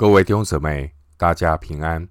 [0.00, 2.08] 各位弟兄姊妹，大家平安，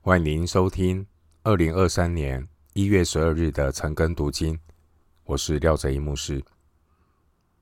[0.00, 1.04] 欢迎您收听
[1.42, 4.56] 二零二三年一月十二日的晨更读经。
[5.24, 6.40] 我是廖哲一牧师。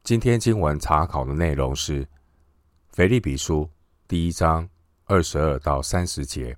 [0.04, 2.04] 今天经文查考的内容是
[2.90, 3.62] 《腓立比书》
[4.06, 4.68] 第一章
[5.06, 6.52] 二十二到三十节。《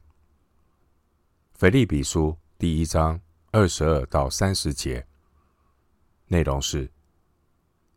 [1.54, 3.20] 腓立比书》第一章
[3.52, 5.07] 二十二到三十节
[6.27, 6.91] 内容是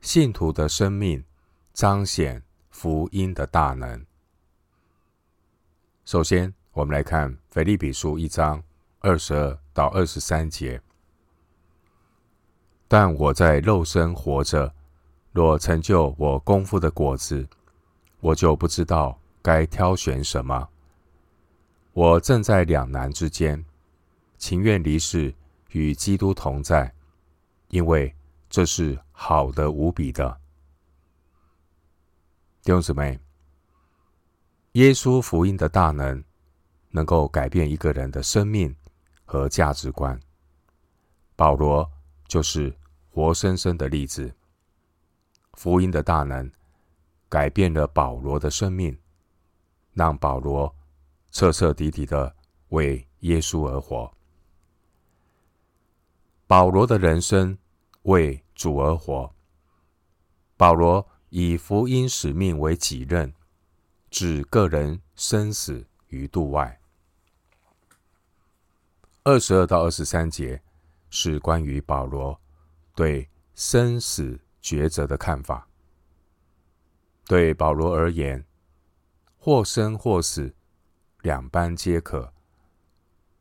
[0.02, 1.26] 信徒的生命
[1.74, 4.06] 彰显福音的大能。
[6.06, 8.64] 首先，我们来看《腓立比书》一章
[9.00, 10.80] 二十二到二十三节。
[12.88, 14.72] 但我在肉身活着，
[15.32, 17.48] 若成就我功夫的果子，
[18.20, 20.70] 我就不知道该挑选什么。
[21.94, 23.66] 我正在两难之间，
[24.38, 25.34] 情愿离世
[25.72, 26.94] 与基督同在，
[27.70, 28.14] 因为
[28.48, 30.40] 这是好的无比的。
[32.62, 33.25] 弟兄姊妹。
[34.76, 36.22] 耶稣福音的大能，
[36.90, 38.76] 能够改变一个人的生命
[39.24, 40.20] 和价值观。
[41.34, 41.90] 保罗
[42.28, 42.76] 就是
[43.10, 44.36] 活生生的例子。
[45.54, 46.52] 福音的大能
[47.30, 49.00] 改变了保罗的生命，
[49.94, 50.76] 让保罗
[51.32, 52.36] 彻彻底底的
[52.68, 54.12] 为耶稣而活。
[56.48, 57.58] 保罗的人生
[58.02, 59.34] 为主而活。
[60.58, 63.34] 保罗以福音使命为己任。
[64.18, 66.80] 置个人生死于度外。
[69.24, 70.62] 二十二到二十三节
[71.10, 72.40] 是关于保罗
[72.96, 75.68] 对生死抉择的看法。
[77.26, 78.46] 对保罗而言，
[79.38, 80.56] 或生或死，
[81.22, 82.32] 两般皆可。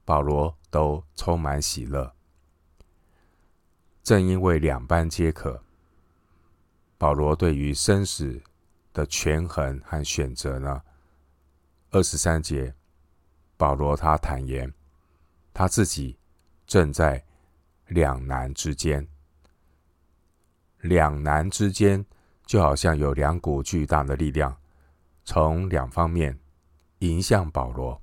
[0.04, 2.12] 保罗都充满喜乐。
[4.02, 5.62] 正因为两般皆可，
[6.98, 8.42] 保罗对于生死
[8.94, 10.80] 的权衡和选择呢？
[11.90, 12.72] 二十三节，
[13.56, 14.72] 保罗他坦言，
[15.52, 16.16] 他自己
[16.66, 17.22] 正在
[17.88, 19.06] 两难之间。
[20.80, 22.04] 两难之间，
[22.46, 24.56] 就好像有两股巨大的力量，
[25.24, 26.38] 从两方面
[27.00, 28.00] 迎向保罗。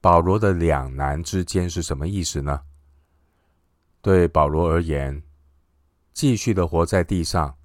[0.00, 2.62] 保罗的两难之间是什么意思呢？
[4.00, 5.20] 对保罗而言，
[6.12, 7.56] 继续的活在地上。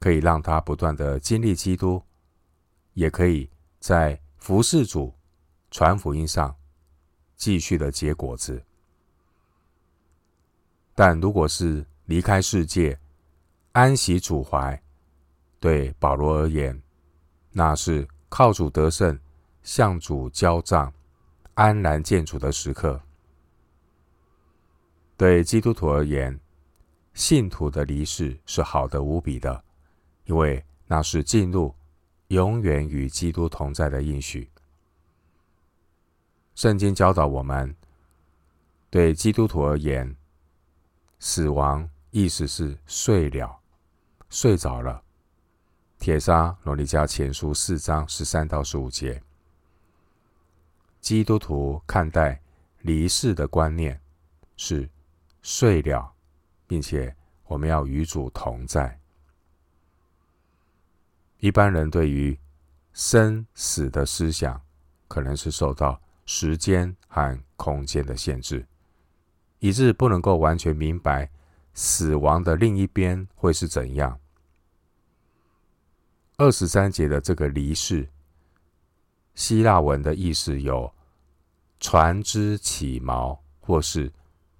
[0.00, 2.02] 可以让他不断的经历基督，
[2.94, 5.14] 也可以在服侍主、
[5.70, 6.56] 传福音上
[7.36, 8.64] 继续的结果子。
[10.94, 12.98] 但如果是离开世界，
[13.72, 14.82] 安息主怀，
[15.60, 16.82] 对保罗而言，
[17.52, 19.18] 那是靠主得胜、
[19.62, 20.92] 向主交账、
[21.54, 23.00] 安然见主的时刻。
[25.16, 26.40] 对基督徒而言，
[27.12, 29.62] 信徒的离世是好的无比的。
[30.24, 31.74] 因为那是进入
[32.28, 34.50] 永远与基督同在的应许。
[36.54, 37.74] 圣经教导我们，
[38.90, 40.14] 对基督徒而言，
[41.18, 43.58] 死亡意思是睡了、
[44.28, 45.02] 睡着了。
[45.98, 49.22] 帖撒罗尼迦前书四章十三到十五节，
[51.00, 52.40] 基督徒看待
[52.82, 53.98] 离世的观念
[54.56, 54.88] 是
[55.40, 56.12] 睡了，
[56.66, 57.16] 并且
[57.46, 58.99] 我们要与主同在。
[61.40, 62.38] 一般人对于
[62.92, 64.60] 生死的思想，
[65.08, 68.66] 可能是受到时间和空间的限制，
[69.58, 71.30] 以致不能够完全明白
[71.72, 74.20] 死亡的另一边会是怎样。
[76.36, 78.06] 二十三节的这个离世，
[79.34, 80.92] 希腊文的意思有
[81.78, 84.12] 船只起锚或是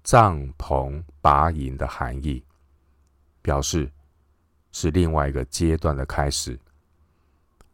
[0.03, 2.43] 帐篷拔营的含义，
[3.43, 3.91] 表示
[4.71, 6.59] 是另外一个阶段的开始。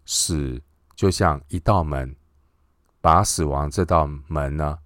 [0.10, 0.60] 死
[0.96, 2.16] 就像一道门，
[3.02, 4.80] 把死亡这道门呢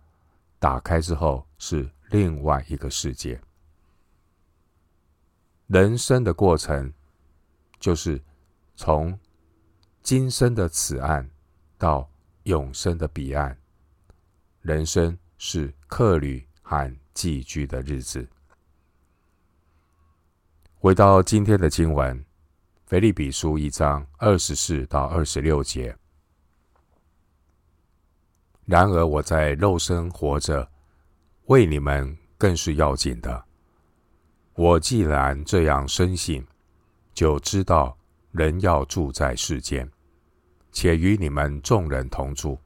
[0.58, 3.40] 打开之后，是另外一个世界。
[5.68, 6.92] 人生的过程，
[7.80, 8.20] 就是
[8.76, 9.18] 从
[10.02, 11.29] 今生的此岸
[11.78, 12.09] 到
[12.44, 13.56] 永生的彼岸。
[14.62, 18.28] 人生是客旅和寄居的日子。
[20.79, 22.26] 回到今天的经文。
[22.91, 25.96] 腓立比书一章二十四到二十六节。
[28.66, 30.70] 然而我在肉身活着，
[31.46, 33.46] 为你们更是要紧的。
[34.55, 36.46] 我既然这样深信，
[37.14, 37.97] 就知道
[38.34, 39.90] 人要住在世间，
[40.73, 42.59] 且与你们众人同住，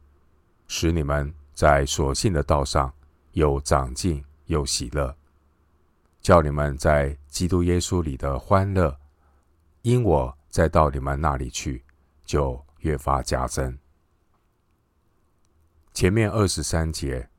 [0.66, 2.92] 使你们在所信的道上
[3.33, 5.16] 有长进，有喜乐，
[6.19, 8.98] 叫你们在基督耶稣里的欢乐。
[9.86, 11.86] 因我再到你们那里去，
[12.26, 13.78] 就越发加增。
[15.94, 17.30] 前面二十三节，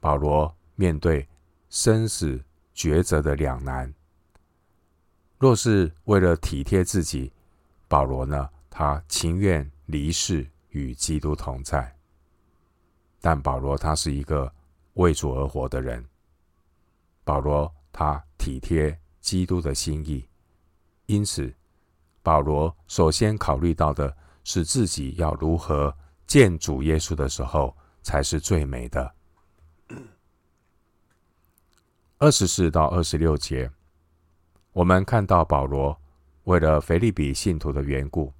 [0.00, 1.28] 保罗面对
[1.68, 2.42] 生死
[2.74, 3.92] 抉择的两难。
[5.38, 7.30] 若是为了体贴自己，
[7.88, 11.94] 保罗呢，他情愿离世与基督同在。
[13.20, 14.50] 但保罗他是一个
[14.94, 16.02] 为主而活的人。
[17.22, 20.26] 保罗他体贴基督的心意，
[21.10, 21.52] 因此
[22.22, 25.92] 保罗首先考虑到的是自己要如何
[26.24, 29.12] 见主耶稣的时候才是最美的。
[32.18, 33.68] 二十四到二十六节。
[34.72, 36.00] 我们看到保罗
[36.44, 38.32] 为了腓立比信徒的缘故，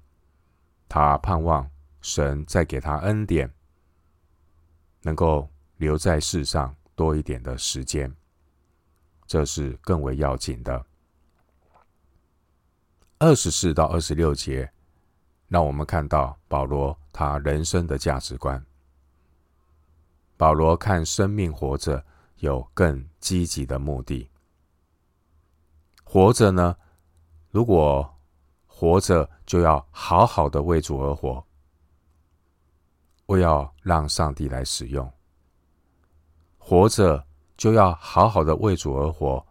[0.87, 1.69] 他盼望
[1.99, 3.53] 神再给他恩典，
[5.01, 8.15] 能够留在世上多一点的时间，
[9.27, 10.85] 这是更为要紧的。
[13.23, 14.67] 二十四到二十六节，
[15.47, 18.59] 让我们看到保罗他人生的价值观。
[20.37, 22.03] 保罗看生命活着
[22.37, 24.27] 有更积极的目的。
[26.03, 26.75] 活着呢？
[27.51, 28.11] 如果
[28.65, 31.45] 活着，就要好好的为主而活，
[33.27, 35.07] 我要让上帝来使用。
[36.57, 37.23] 活着
[37.55, 39.45] 就要好好的为主而活，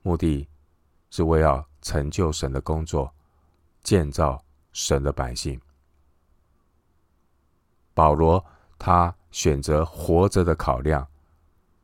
[0.00, 0.48] 目的
[1.10, 3.12] 是为要成就神的工作，
[3.82, 4.42] 建造
[4.72, 5.60] 神的百姓。
[7.92, 8.42] 保罗
[8.78, 11.06] 他选择活着的考量，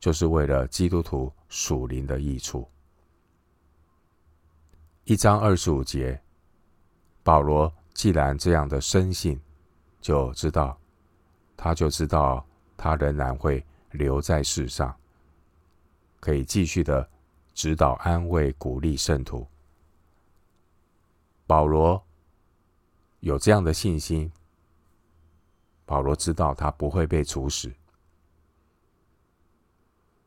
[0.00, 2.66] 就是为了基督徒属灵的益处。
[5.04, 6.20] 一章二十五节，
[7.22, 9.38] 保罗既然这样的深信，
[10.00, 10.78] 就知道，
[11.56, 12.46] 他就知道
[12.76, 14.94] 他仍然会留在世上，
[16.20, 17.08] 可以继续的
[17.54, 19.46] 指导、安慰、鼓励圣徒。
[21.48, 22.06] 保罗
[23.20, 24.30] 有这样的信心，
[25.86, 27.72] 保罗知道他不会被处死。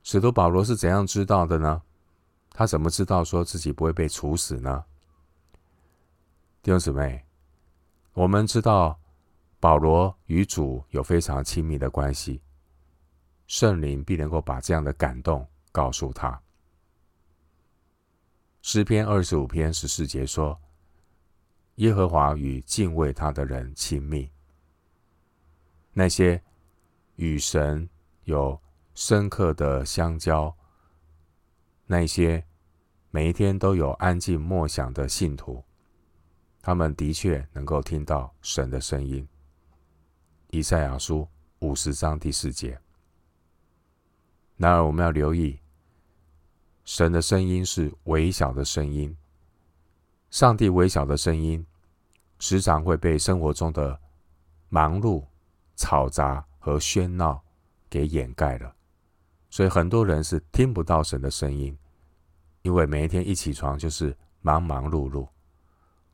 [0.01, 1.83] 使徒保罗是怎样知道的呢？
[2.49, 4.83] 他怎么知道说自己不会被处死呢？
[6.63, 7.23] 弟兄姊妹，
[8.13, 8.99] 我们知道
[9.59, 12.41] 保罗与主有非常亲密的关系，
[13.45, 16.41] 圣灵必能够把这样的感动告诉他。
[18.63, 20.59] 诗篇二十五篇十四节说
[21.75, 24.29] ：“耶和华与敬畏他的人亲密，
[25.93, 26.41] 那些
[27.15, 27.89] 与神
[28.23, 28.59] 有
[28.93, 30.55] 深刻的相交。”
[31.87, 32.41] 那些
[33.09, 35.61] 每一天都有安静默想的信徒，
[36.61, 39.27] 他们的确能够听到神的声音。
[40.51, 41.27] 以赛亚书
[41.59, 42.79] 五十章第四节。
[44.55, 45.59] 然而，我们要留意，
[46.85, 49.17] 神的声音是微小的声音。
[50.31, 51.63] 上帝微小的声音，
[52.39, 53.99] 时常会被生活中的
[54.69, 55.25] 忙碌、
[55.75, 57.43] 嘈杂和喧闹
[57.89, 58.73] 给掩盖了。
[59.49, 61.77] 所以很多人是听不到神的声音，
[62.61, 65.27] 因为每一天一起床就是忙忙碌碌，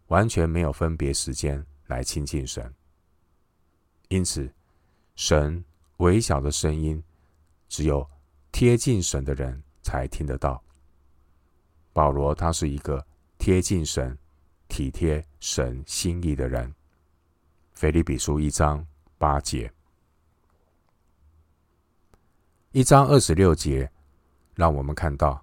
[0.08, 2.74] 完全没有分别时间来亲近神。
[4.08, 4.52] 因此，
[5.16, 5.64] 神
[5.98, 7.04] 微小的声音，
[7.70, 8.10] 只有
[8.52, 10.60] 贴近神的人才听得到。
[11.94, 13.06] 保罗他是一个
[13.38, 14.18] 贴近神、
[14.68, 16.74] 体贴神心意的人。
[17.74, 18.86] 腓立比书一章
[19.18, 19.72] 八节。
[22.72, 23.90] 一章二十六节，
[24.56, 25.42] 让我们看到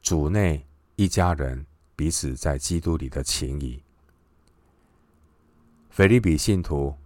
[0.00, 0.64] 主内
[0.96, 3.82] 一家人彼此在基督里的情谊。
[5.90, 6.96] 腓立比信徒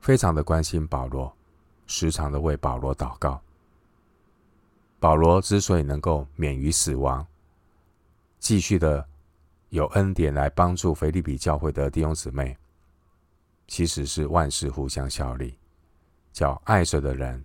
[0.00, 1.36] 非常的关心保罗，
[1.86, 3.40] 时常的为保罗祷告。
[4.98, 7.26] 保罗之所以能够免于死亡，
[8.38, 9.06] 继续的
[9.70, 12.56] 有恩典来帮助腓利比教会的弟兄姊妹，
[13.68, 15.56] 其实是万事互相效力，
[16.32, 17.44] 叫爱神的人。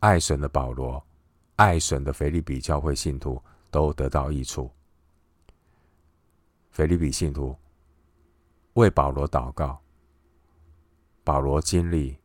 [0.00, 1.00] 爱神的保罗，
[1.54, 3.40] 爱神的腓利比教会信徒
[3.70, 4.68] 都得到益处。
[6.72, 7.56] 腓利比信徒
[8.72, 9.80] 为保罗祷告，
[11.22, 12.18] 保罗经历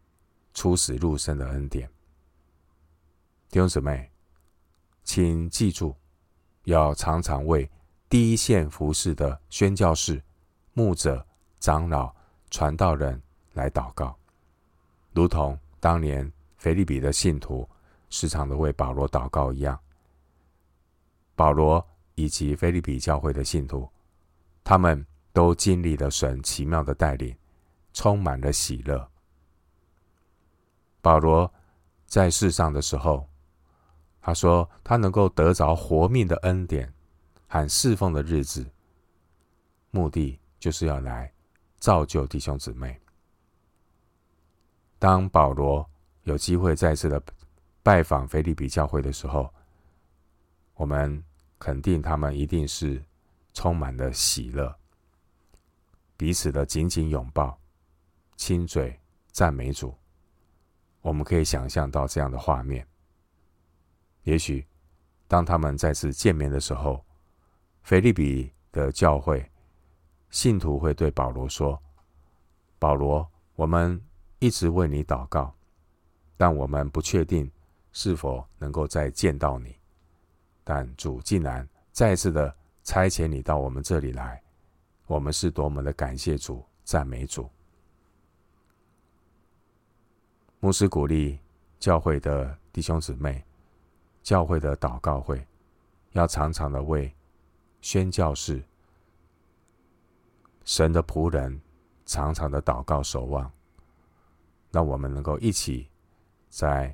[0.56, 1.88] 出死入生的恩典。
[3.50, 4.10] 弟兄姊妹，
[5.04, 5.96] 请记住，
[6.64, 7.70] 要常常为
[8.10, 10.24] 第一线服侍的宣教士、
[10.74, 11.26] 牧者、
[11.60, 12.14] 长老、
[12.50, 13.22] 传道人
[13.54, 14.18] 来祷告，
[15.14, 16.32] 如同当年。
[16.60, 17.70] 腓利比的信徒
[18.10, 19.80] 时常的为保罗祷告一样，
[21.36, 23.88] 保罗以及腓利比教会的信徒，
[24.64, 27.34] 他们都经历了神奇妙的带领，
[27.94, 29.08] 充满了喜乐。
[31.00, 31.50] 保罗
[32.08, 33.30] 在世上的时候，
[34.20, 36.92] 他说他能够得着活命的恩典
[37.48, 38.70] 和侍奉的日子，
[39.92, 41.32] 目的就是要来
[41.80, 43.00] 造就弟兄姊妹，
[45.00, 45.90] 当保罗
[46.24, 47.22] 有机会再次的
[47.82, 49.52] 拜访腓立比教会的时候，
[50.76, 51.24] 我们
[51.58, 53.02] 肯定他们一定是
[53.54, 54.76] 充满了喜乐，
[56.18, 57.58] 彼此的紧紧拥抱、
[58.36, 59.00] 亲嘴、
[59.32, 59.96] 赞美主。
[61.02, 62.86] 我们可以想象到这样的画面。
[64.24, 64.68] 也许
[65.28, 67.06] 当他们再次见面的时候，
[67.88, 69.50] 腓利比的教会
[70.30, 71.82] 信徒会对保罗说
[72.78, 73.26] ：“保罗，
[73.56, 73.98] 我们
[74.40, 75.56] 一直为你祷告，
[76.36, 77.50] 但我们不确定
[77.94, 79.74] 是否能够再见到你。
[80.66, 82.54] 但主竟然再次的
[82.84, 84.44] 差遣你到我们这里来，
[85.06, 87.50] 我们是多么的感谢主、赞美主。”
[90.60, 91.40] 牧师鼓励
[91.80, 93.42] 教会的弟兄姊妹，
[94.24, 95.42] 教会的祷告会
[96.12, 97.10] 要常常的为
[97.88, 98.62] 宣教士、
[100.66, 101.62] 神的仆人，
[102.06, 103.50] 常常的祷告守望，
[104.72, 105.88] 让我们能够一起
[106.50, 106.94] 在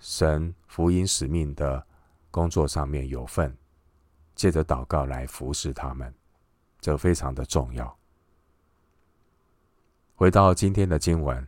[0.00, 1.86] 神福音使命的
[2.32, 3.56] 工作上面有份，
[4.34, 6.12] 借着祷告来服侍他们，
[6.80, 7.96] 这非常的重要。
[10.16, 11.46] 回到今天的经文。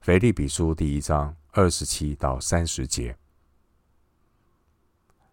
[0.00, 3.18] 腓立比书第一章二十七到三十节：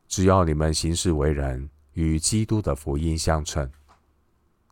[0.08, 3.68] 只要你们行事为人与基督的福音相称，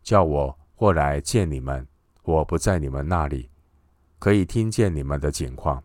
[0.03, 1.87] 叫我或来见你们，
[2.21, 3.49] 我不在你们那里，
[4.19, 5.83] 可以听见你们的景况，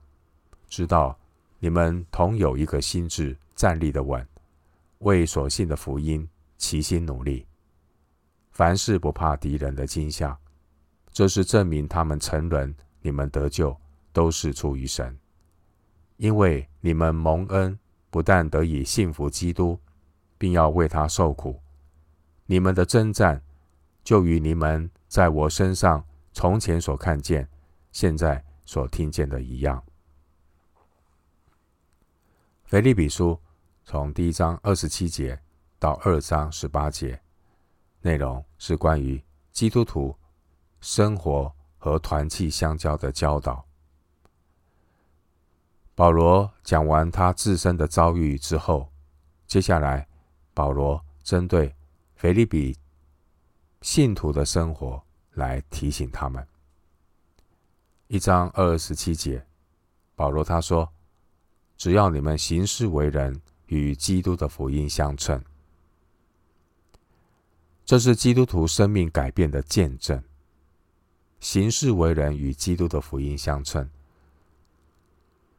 [0.68, 1.18] 知道
[1.58, 4.24] 你们同有一个心智，站立的稳，
[4.98, 6.28] 为所信的福音
[6.58, 7.46] 齐心努力，
[8.50, 10.38] 凡事不怕敌人的惊吓，
[11.10, 13.74] 这是证明他们沉沦，你们得救。
[14.12, 15.16] 都是出于神，
[16.16, 17.78] 因为你们蒙恩，
[18.10, 19.78] 不但得以信服基督，
[20.40, 21.60] 并要为他受苦。
[22.46, 23.42] 你们的征战，
[24.02, 27.46] 就与你们在我身上从前所看见、
[27.92, 29.84] 现在所听见的一样。
[32.64, 33.38] 腓利比书
[33.84, 35.38] 从第一章二十七节
[35.78, 37.20] 到二章十八节，
[38.00, 40.16] 内容是关于基督徒
[40.80, 43.62] 生活和团契相交的教导。
[45.94, 48.90] 保罗讲完他自身的遭遇之后，
[49.46, 50.08] 接下来
[50.52, 51.74] 保罗针对
[52.16, 52.76] 腓立比
[53.82, 55.02] 信徒的生活
[55.32, 56.46] 来提醒他们。
[58.08, 59.46] 一章二十七节，
[60.14, 60.92] 保罗他说
[61.78, 65.42] ：“只要你们行事为人与基督的福音相称，
[67.84, 70.22] 这是基督徒生命改变的见证。
[71.38, 73.88] 行事为人与基督的福音相称。”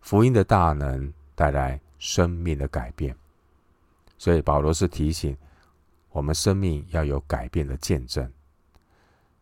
[0.01, 3.15] 福音的大能带来生命的改变，
[4.21, 5.35] 所以保罗是提醒
[6.11, 8.31] 我们生命要有改变的见证。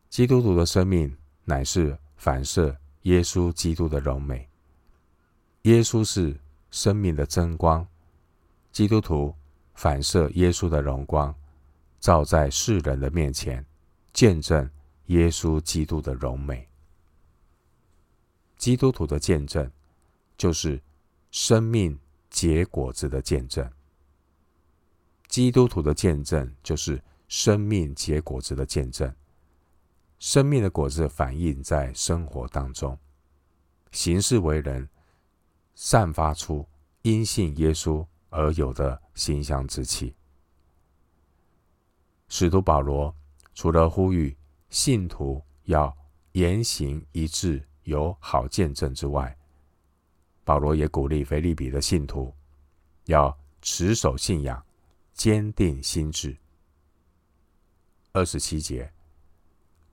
[0.07, 4.47] 基督徒的生命乃是反射耶稣基督的荣美，
[5.63, 6.39] 耶稣是
[6.71, 7.85] 生命的真光，
[8.71, 9.35] 基督徒
[9.73, 11.35] 反射耶稣的荣光，
[11.99, 13.65] 照在世人的面前，
[14.13, 14.69] 见证
[15.07, 16.65] 耶稣基督的荣美。
[18.55, 19.69] 基督徒的见证。
[20.39, 20.81] 就是
[21.31, 23.69] 生命结果子的见证。
[25.29, 29.13] 基督徒的见证就是生命结果子的见证。
[30.17, 32.97] 生命的果子反映在生活当中，
[33.91, 34.89] 行事为人，
[35.75, 36.67] 散发出
[37.03, 40.13] 因信耶稣而有的馨香之气。
[42.27, 43.15] 使徒保罗
[43.53, 44.35] 除了呼吁
[44.69, 45.95] 信徒要
[46.33, 49.37] 言行一致，有好见证之外，
[50.43, 52.33] 保罗也鼓励腓利比的信徒
[53.05, 54.61] 要持守信仰，
[55.19, 56.33] 坚定心志。
[58.13, 58.89] 二十七节，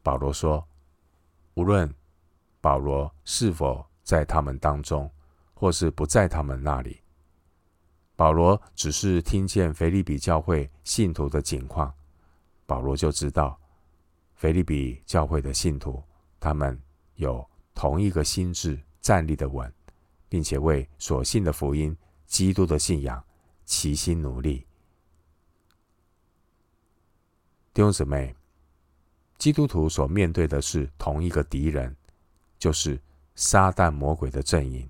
[0.01, 0.65] 保罗说
[1.55, 1.93] ：“无论
[2.61, 5.11] 保罗是否在他们当中，
[5.53, 7.03] 或是不在他们那里，
[8.15, 11.93] 保罗只是听见腓立比教会信徒的景况，
[12.65, 13.61] 保罗就知道
[14.37, 16.01] 腓立比教会的信徒，
[16.39, 16.81] 他们
[17.17, 19.69] 有同一个心智，站立的稳。”
[20.29, 23.25] 并且为所信的福音、基督的信仰
[23.65, 24.66] 齐心努力。
[27.77, 28.35] 弟兄姊妹，
[29.37, 31.95] 基督徒所面对的是同一个敌人，
[32.59, 32.99] 就是
[33.35, 34.89] 撒旦魔鬼的阵营。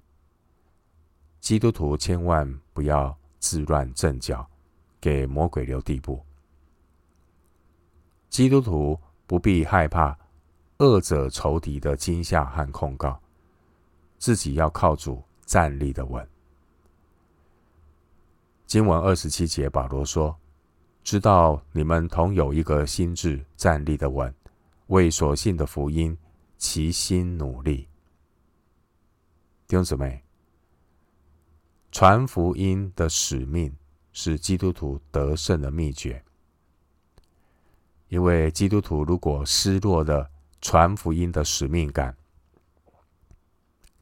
[1.41, 4.49] 基督徒千万不要自乱阵脚，
[5.01, 6.25] 给魔鬼留地步。
[8.29, 10.17] 基督徒不必害怕
[10.79, 13.21] 恶者仇敌的惊吓和控告。
[14.17, 16.25] 自己要靠主站立的稳。
[18.65, 20.39] 经文二十七节，保罗说
[21.07, 24.35] ：“知道你们同有一个心智，站立的稳，
[24.89, 26.19] 为所信的福音
[26.59, 27.87] 齐心努力。”
[29.69, 30.25] 弟兄姊妹，
[31.93, 33.73] 传福音的使命
[34.13, 36.21] 是基督徒得胜的秘诀。
[38.09, 40.29] 因为基督徒如果失落了
[40.61, 42.17] 传福音的使命感，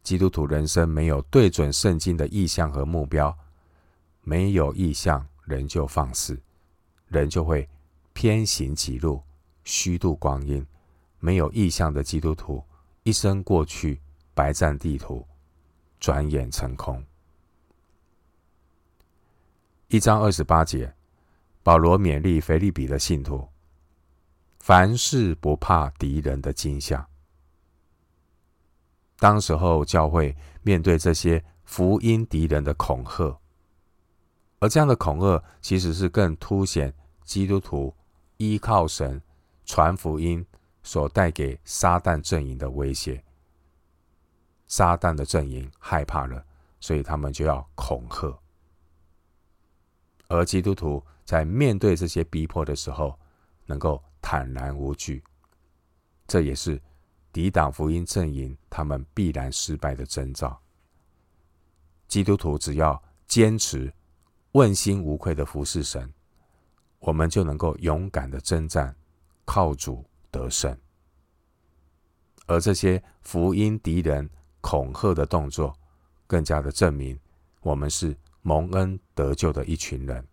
[0.03, 3.37] 基督徒人生没有对准圣经的意向和目标，
[4.23, 6.41] 没有意向，人就放肆，
[7.15, 7.67] 人就会
[8.13, 9.23] 偏行己路，
[9.63, 10.67] 虚度光阴。
[11.21, 12.63] 没有意向的基督徒，
[13.03, 13.99] 一生过去，
[14.35, 15.27] 白占地图，
[15.99, 17.03] 转眼成空。
[19.89, 20.93] 一章二十八节，
[21.63, 23.49] 保罗勉励腓利比的信徒。
[24.59, 27.09] 凡事不怕敌人的惊吓。
[29.19, 33.39] 当时候教会面对这些福音敌人的恐吓，
[34.59, 36.93] 而这样的恐吓其实是更凸显
[37.25, 37.95] 基督徒
[38.37, 39.21] 依靠神
[39.65, 40.45] 传福音
[40.83, 43.23] 所带给撒旦阵营的威胁。
[44.69, 46.45] 撒旦的阵营害怕了，
[46.81, 48.39] 所以他们就要恐吓。
[50.29, 53.19] 而基督徒在面对这些逼迫的时候，
[53.67, 54.03] 能够。
[54.27, 55.23] 坦然无惧，
[56.27, 56.81] 这也是
[57.31, 60.59] 抵挡福音阵营他们必然失败的征兆。
[62.09, 63.93] 基督徒只要坚持
[64.53, 66.11] 问心无愧的服侍神，
[67.05, 68.97] 我们就能够勇敢的征战，
[69.45, 70.77] 靠主得胜。
[72.47, 74.29] 而这些福音敌人
[74.61, 75.73] 恐吓的动作，
[76.27, 77.19] 更加的证明
[77.61, 80.27] 我们是蒙恩得救的一群人。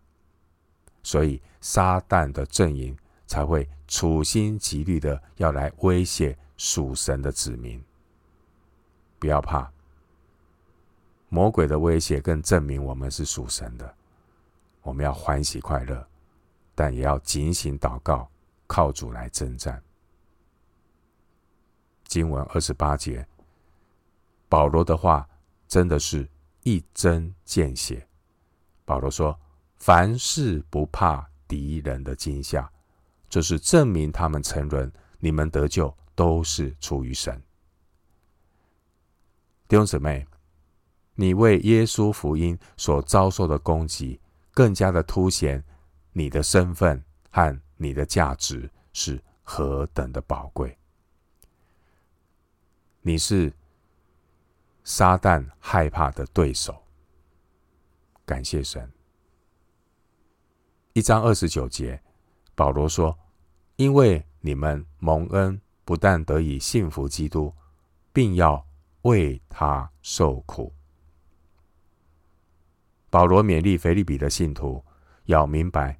[1.02, 2.96] 所以撒旦的阵营。
[3.24, 7.82] 才会处心积虑的要来威胁属神的子民。
[9.18, 9.72] 不要怕，
[11.30, 13.94] 魔鬼的威胁更证明我们是属神的。
[14.82, 16.06] 我们要欢喜快乐，
[16.74, 18.30] 但也要警醒祷告，
[18.66, 19.82] 靠主来征战。
[22.04, 23.26] 经文二十八节，
[24.48, 25.28] 保罗的话
[25.66, 26.28] 真的是
[26.62, 28.06] 一针见血。
[28.84, 29.38] 保罗说
[29.78, 32.70] ：“凡事不怕敌人的惊吓。”
[33.30, 37.42] 这是证明他们沉沦，你们得救都是出于神。
[39.66, 40.26] 弟兄姊妹，
[41.14, 45.64] 你为耶稣福音所遭受的攻击，更加的凸显
[46.12, 50.78] 你的身份和你的价值是何等的宝贵。
[53.00, 53.52] 你是
[54.84, 56.82] 撒旦害怕的对手。
[58.24, 58.90] 感谢神。
[60.92, 62.02] 一章二十九节，
[62.54, 63.18] 保罗说。
[63.76, 67.52] 因为你们蒙恩，不但得以信服基督，
[68.12, 68.64] 并要
[69.02, 70.72] 为他受苦。
[73.08, 74.84] 保罗勉励腓利比的信徒
[75.24, 75.98] 要明白，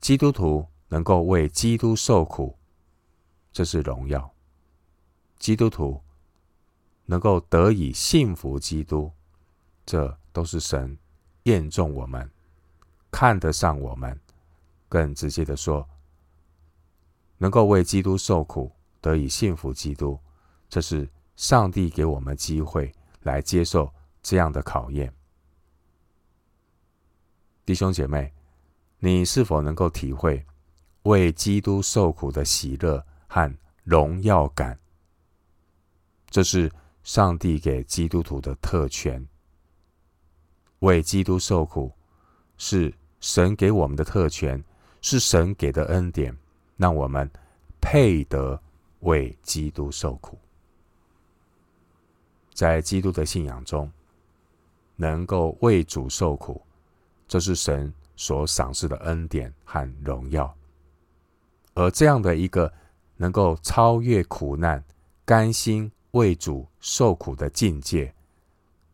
[0.00, 2.56] 基督徒能够为基督受苦，
[3.52, 4.32] 这是荣耀；
[5.38, 6.02] 基督徒
[7.04, 9.12] 能够得以信服基督，
[9.84, 10.96] 这都是神
[11.44, 12.30] 验中我们，
[13.10, 14.18] 看得上我们。
[14.88, 15.88] 更直接的说。
[17.38, 20.18] 能够为基督受苦，得以信服基督，
[20.68, 25.14] 这是上帝给我们机会来接受这样的考验。
[27.64, 28.34] 弟兄姐妹，
[29.00, 30.44] 你是否能够体会
[31.02, 34.78] 为基督受苦的喜乐和荣耀感？
[36.28, 36.70] 这是
[37.02, 39.26] 上帝给基督徒的特权。
[40.80, 41.92] 为基督受苦
[42.56, 44.62] 是神给我们的特权，
[45.00, 46.36] 是神给的恩典。
[46.76, 47.30] 让我们
[47.78, 48.58] 配得
[49.00, 50.38] 为基督受苦，
[52.54, 53.92] 在基督的信仰中，
[54.96, 56.62] 能够为主受苦，
[57.28, 60.54] 这是神所赏赐的恩典和荣耀。
[61.72, 62.70] 而这样的一个
[63.16, 64.84] 能够超越苦难、
[65.24, 68.14] 甘心为主受苦的境界，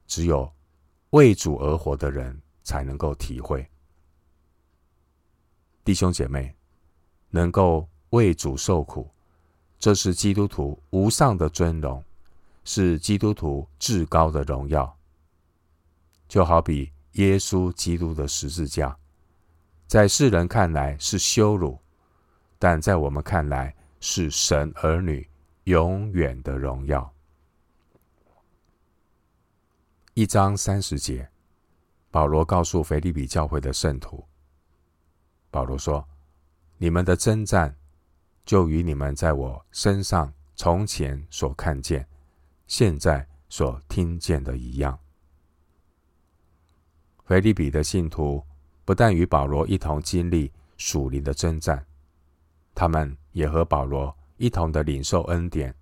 [0.07, 0.49] 只有
[1.11, 3.69] 为主而活的人才能够体会。
[5.85, 6.55] 弟兄姐妹。
[7.29, 9.11] 能够为主受苦，
[9.79, 12.03] 这是基督徒无上的尊荣，
[12.65, 14.97] 是基督徒至高的荣耀。
[16.29, 18.97] 就好比耶稣基督的十字架，
[19.87, 21.79] 在世人看来是羞辱，
[22.59, 25.29] 但在我们看来是神儿女
[25.65, 27.13] 永远的荣耀。
[30.15, 31.29] 一章三十节，
[32.11, 34.25] 保罗告诉腓立比教会的圣徒，
[35.51, 36.07] 保罗说。
[36.79, 37.75] 你们的征战，
[38.45, 42.07] 就与你们在我身上从前所看见、
[42.67, 44.99] 现在所听见的一样。
[47.25, 48.45] 腓立比的信徒
[48.87, 51.85] 不但与保罗一同经历属灵的征战，
[52.73, 55.75] 他们也和保罗一同的领受恩典，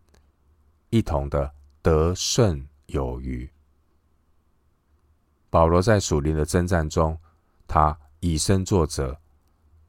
[0.88, 3.48] 一同的得胜有余。
[5.50, 7.16] 保罗在属灵的征战中，
[7.68, 9.16] 他以身作则，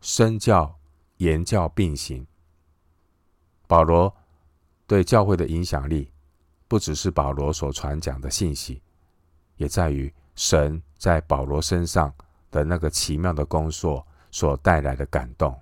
[0.01, 0.77] 身教
[1.17, 2.27] 言教并行。
[3.65, 4.13] 保罗
[4.85, 6.11] 对教会的影响力，
[6.67, 8.81] 不只是保罗所传讲的信息，
[9.55, 12.13] 也在于神在保罗身上
[12.51, 15.57] 的那个奇妙的工作所带来的感动。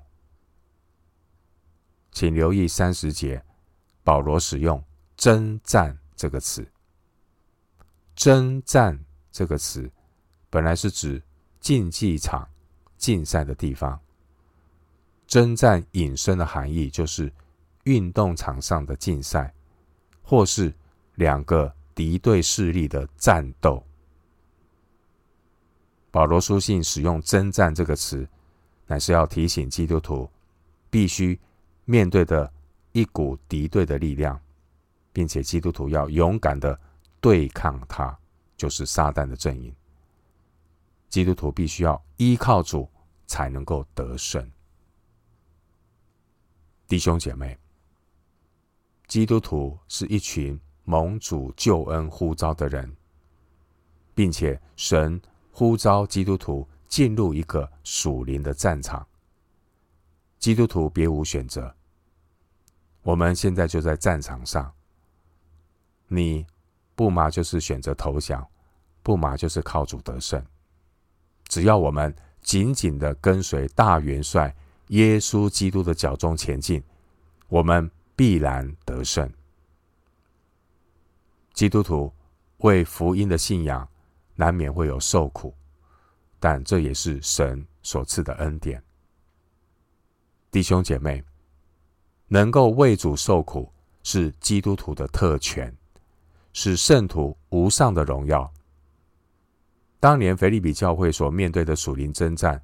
[2.12, 3.44] 请留意三十节，
[4.04, 4.84] 保罗使用
[5.18, 6.68] “征战”这个词。
[8.16, 9.90] 征战这个词
[10.50, 11.20] 本来是指
[11.60, 12.48] 竞技场、
[12.98, 14.00] 竞赛的地方。
[15.26, 17.34] 征战引申的含义就是
[17.86, 19.52] 运动场上的竞赛，
[20.22, 20.72] 或是
[21.16, 23.84] 两个敌对势力的战斗。
[26.14, 28.30] 保罗书信使用“征战”这个词，
[28.86, 30.30] 乃是要提醒基督徒
[30.92, 31.40] 必须
[31.86, 32.54] 面对的
[32.92, 34.40] 一股敌对的力量，
[35.12, 36.80] 并且基督徒要勇敢的。
[37.20, 38.20] 对抗他，
[38.58, 39.74] 就是撒旦的阵营。
[41.08, 42.86] 基督徒必须要依靠主，
[43.26, 44.46] 才能够得胜。
[46.86, 47.58] 弟兄姐妹，
[49.08, 52.94] 基督徒是一群蒙主救恩呼召的人，
[54.14, 55.22] 并且神
[55.54, 59.08] 呼召基督徒进入一个属灵的战场。
[60.38, 61.74] 基督徒别无选择，
[63.04, 64.74] 我们现在就在战场上，
[66.10, 66.46] 你。
[66.96, 68.40] 不嘛，就是选择投降；
[69.02, 70.46] 不嘛，就是靠主得胜。
[71.48, 74.56] 只要我们紧紧的跟随大元帅
[74.90, 76.84] 耶稣基督的脚踪前进，
[77.48, 79.28] 我们必然得胜。
[81.52, 82.14] 基督徒
[82.58, 83.90] 为福音的信仰，
[84.36, 85.54] 难免会有受苦，
[86.40, 88.82] 但这也是神所赐的恩典。
[90.52, 91.24] 弟兄姐妹，
[92.28, 93.72] 能够为主受苦，
[94.04, 95.76] 是基督徒的特权。
[96.56, 98.48] 是圣徒无上的荣耀。
[100.00, 102.62] 当年腓利比教会所面对的属灵征战，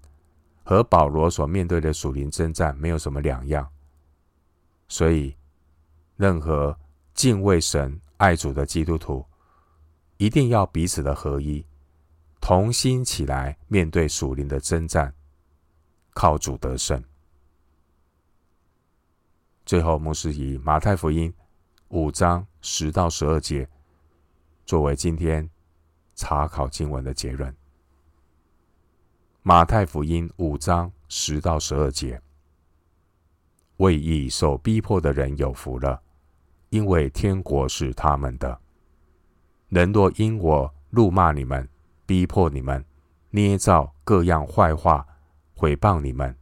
[0.63, 3.67] 和保罗所面对的属灵征战没有什么两样。
[4.88, 5.36] 所以，
[6.17, 6.77] 任何
[7.15, 9.25] 敬畏神、爱主的基督徒，
[10.19, 11.65] 一定要彼此的合一，
[12.41, 15.13] 同心起来面对属灵的征战，
[16.13, 17.01] 靠主得胜。
[19.65, 21.34] 最后，牧师以马太福音
[21.88, 23.69] 五章十到十二节。
[24.65, 25.49] 作为今天
[26.15, 27.49] 查考经文的结论，
[29.41, 32.21] 《马太福音》五章十到十二节：
[33.77, 36.01] 为义受逼迫的人有福了，
[36.71, 38.60] 因为天国是他们的。
[39.69, 41.67] 人若因我怒骂你们、
[42.05, 42.84] 逼迫你们、
[43.29, 45.05] 捏造各样坏话、
[45.55, 46.36] 毁谤你们，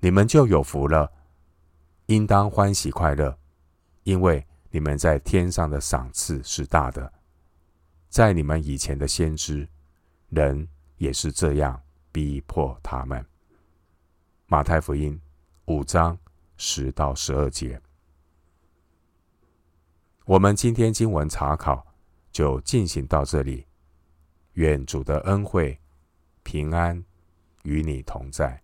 [0.00, 1.10] 你们就有福了，
[2.06, 3.38] 应当欢喜快乐，
[4.02, 7.10] 因为你们在天上的赏赐是大的。
[8.10, 9.66] 在你们以前的先知，
[10.28, 10.68] 人
[10.98, 11.80] 也是这样
[12.12, 13.24] 逼迫他们。
[14.46, 15.18] 马太福音
[15.64, 16.16] 五章
[16.58, 17.80] 十到十二节。
[20.26, 21.86] 我们今天经文查考
[22.34, 23.64] 就进行到这里。
[24.54, 25.78] 愿主的恩惠、
[26.42, 27.02] 平安
[27.62, 28.63] 与你同在。